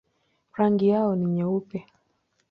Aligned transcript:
Rangi 0.53 0.87
yao 0.87 1.15
ni 1.15 1.25
nyeupe. 1.25 1.85